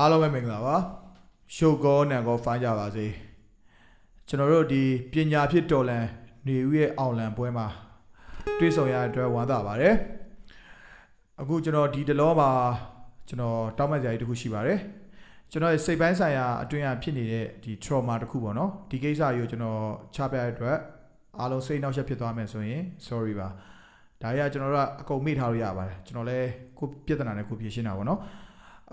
[0.00, 0.76] အားလုံးပဲမင်္ဂလာပါ
[1.54, 3.06] ရှုပ်ကောနံကောဖိုင်းကြပါစေ
[4.28, 6.06] ကျွန်တော်တို့ဒီပညာဖြစ်တော်လန်
[6.46, 7.66] နေဦးရဲ့အောင်လံပွဲမှာ
[8.58, 9.94] တွေ့ဆုံရတဲ့အတွက်ဝမ်းသာပါတယ်
[11.40, 12.50] အခုကျွန်တော်ဒီတလောမှာ
[13.28, 14.78] ကျွန်တော်တောင်းပန်ကြရည်တစ်ခုရှိပါတယ်
[15.50, 19.80] ကျွန်တော်ရဲ့စိတ်ပိုင်းဆိုင်ရာအတွင်းအဖြစ်နေတဲ့ဒီ trauma တစ်ခုပေါ့နော်ဒီကိစ္စကြီးကိုကျွန်တော်
[20.14, 20.76] ချပြတဲ့အတွက်
[21.38, 23.48] အားလုံးစိတ်နှောက်ယှက်ဖြစ်သွားမယ်ဆိုရင် sorry ပါ
[24.22, 28.20] ဒါကြီးကကျွန်တော်တို့ကအကုန်မေ့ထားလို့ရပါတယ်ကျွန်တော်လည်းကိုပြဿနာနဲ့ကိုဖြေရှင်းတာပေါ့နော်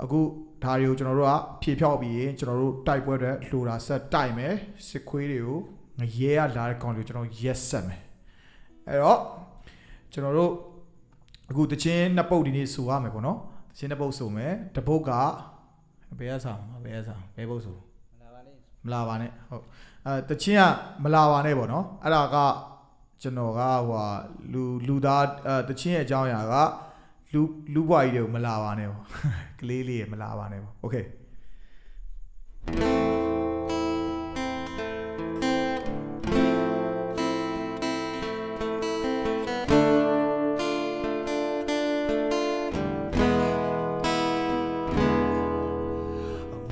[0.02, 0.20] အခု
[0.64, 4.54] ဒါတွေကိုကျွန်တော်တို့ကဖြေဖြောက်ပြီးရင်ကျွန်တော်တို့တိုက်ပွဲတွေလိုတာဆက်တိုက်မယ်
[4.88, 5.60] စစ်ခွေးတွေကို
[6.00, 8.02] ငရဲရလာတဲ့ကောင်တွေကိုကျွန်တော်ရက်ဆက်မယ်
[8.88, 9.20] အဲ့တော့
[10.12, 10.52] ကျွန်တော်တို့
[11.50, 13.38] အခုတချင်းနှစ်ပုတ်ဒီနေ့ဆိုရမယ်ပေါ့နော်
[13.72, 15.12] တချင်းနှစ်ပုတ်ဆိုမယ်တစ်ပုတ်က
[16.20, 17.76] ဘယ်ရဆောင်ဘယ်ရဆောင်ဘယ်ပုတ်ဆို
[18.22, 19.64] လာပါလိမ့်မလာပါနဲ့ဟုတ်
[20.06, 20.64] အဲတချင်းက
[21.04, 22.38] မလာပါနဲ့ပေါ့နော်အဲ့ဒါက
[23.22, 24.06] ကျွန်တော်ကဟိုဟာ
[24.52, 26.56] လူလူသားအဲတချင်းရဲ့အကြောင်းအရာက
[27.33, 27.42] လူ
[27.75, 29.05] လူဘွားကြီးတွေကိုမလာပါနဲ့ပေါ့
[29.61, 30.97] ကလေးလေးရမလာပါနဲ့ပေါ့โอเค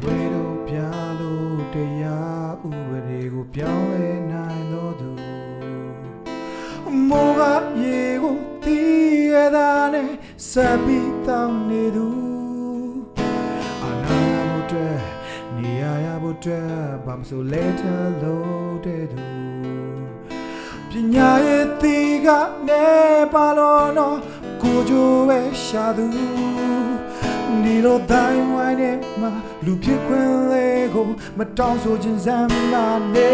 [0.03, 0.77] ဝေတို့ပြ
[1.21, 5.11] လို့တရားဥပဒေကိုပြောင်းလဲနိုင်တော်သူ
[7.11, 7.41] မောက
[7.83, 9.80] ရေကိုတီးရတာ
[10.42, 10.54] နဲ့စ
[10.86, 12.08] ပီတောင်းနေသူ
[13.84, 14.74] အနာဘုဒ္ဓ
[15.58, 16.48] နေရရဘုဒ္ဓ
[17.06, 17.82] ဘာမဆိုလဲထ
[18.22, 19.24] လို့တဲ့သူ
[20.90, 22.28] ပညာရဲ့တီက
[22.68, 22.86] နေ
[23.34, 24.18] ပါလို့နော်
[24.62, 26.06] ကိုကြိုးပဲရှာသူ
[27.64, 29.28] ဒီလိုတိုင်းဝိုင်းနဲ့မှ
[29.66, 33.34] လူဖြစ်ခွင့်လေးကိုမတောင်းဆိုခြင်းစမ်းလာနေ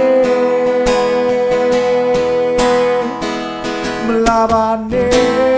[4.05, 5.56] မလာပါနဲ့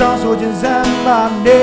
[0.00, 1.62] တောင်းဆိုခြင်းစမ်းလာနေ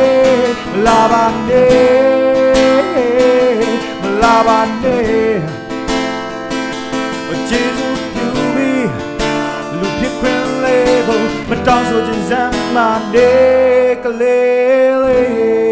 [0.72, 3.64] မလာပါနဲ့
[4.02, 5.40] မလာပါနဲ့
[7.50, 8.90] ကျေးဇူးပြုပြီး
[9.80, 12.78] လူဖြစ်ခွင့်လေးကိုမတောင်းဆိုခြင်းစမ်းမ
[13.14, 13.32] နေ
[14.04, 15.69] ကလေးလေး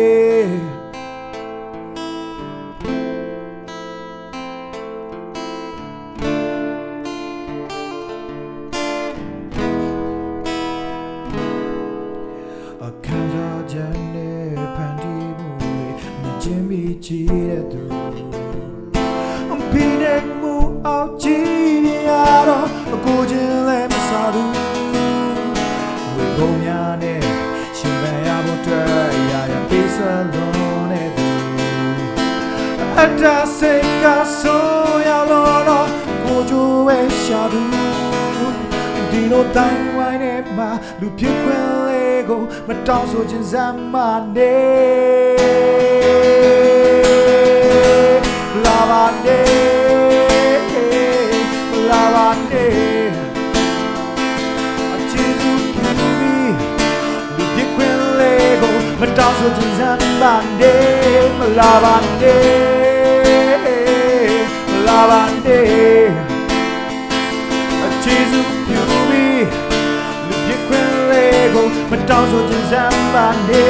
[12.89, 15.75] အခန်းစားချက်နဲ့ဖန်တီးမှုတွေ
[16.21, 17.81] မကျင်းပြီးကြည့်တဲ့သူ
[19.71, 20.55] ပြီးတဲ့မှု
[20.85, 22.11] အောက်ကြည့်နေရ
[22.49, 24.51] တော့အကိုချင်းလည်းမစားဘူး
[26.15, 27.21] ဝေကုန်များနဲ့
[27.77, 28.87] ရှင်ပန်ရဖို့အတွက်
[29.31, 30.27] ရာရာပေးစလုံး
[30.91, 31.27] တဲ့သူ
[32.99, 33.23] အတ္တ
[33.57, 34.05] စိတ်က
[34.39, 34.65] ဆို
[35.07, 35.89] ရလို့တော့
[36.23, 37.96] ကိုကြိုးပဲရှာသူ
[39.17, 40.65] ဒီလိုတိုင်းဝိုင်းနဲ့မှ
[40.99, 43.95] လူဖြစ်ခွင့်လေးကိုမတောင်းဆိုခြင်းစမ်းမ
[44.35, 44.57] နေ
[48.65, 49.41] လာပါနေ
[51.89, 52.65] လာပါနေ
[54.95, 56.53] အချစ်စုပြုပြီး
[57.37, 60.23] လူဖြစ်ခွင့်လေးကိုမတောင်းဆိုခြင်းစမ်းမ
[60.59, 60.75] နေ
[61.37, 62.37] မလာပါနေ
[64.71, 65.96] မလာပါနေ
[72.17, 73.65] ကိုမတောင်းဆိုခြင်းစမ်းပါနေ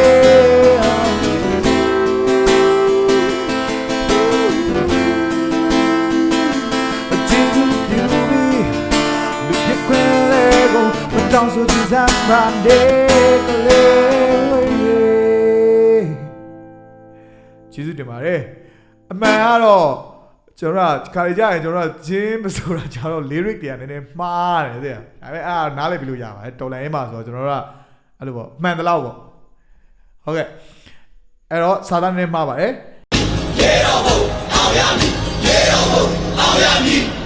[7.11, 8.63] အချီးစုပြုပြီး
[9.47, 12.79] လူပြခွင့်လေးကိုမတောင်းဆိုခြင်းစမ်းပါနေ
[13.47, 16.05] ကလေး
[17.73, 18.41] ကျေးဇူးတင်ပါတယ်
[19.11, 19.89] အမှန်ကတော့
[20.59, 27.65] ကျွန်တော်ကခါရကြရင်ကျွန်တော်ကဂျင်းမဆိုတာကျွန်တော် lyric တွေကနည်းနည်းမှားတယ်တဲ့ဒါပေမဲ့အားနားလည်ပြီလို့ရပါတယ်တော်လိုင်းမှာဆိုတော့ကျွန်တော်တို့က
[28.19, 29.15] အဲ့လိုပေါ့မှန်တယ်လို့ပေါ့
[30.23, 30.47] ဟုတ်ကဲ့
[31.51, 32.71] အဲ့တော့စာသားနည်းမှားပါတယ်
[33.59, 34.17] ရေတော်ဘုံ
[34.53, 35.11] အောင်ရမည်
[35.45, 36.05] ရေတော်ဘုံ
[36.39, 37.16] အောင်ရမည်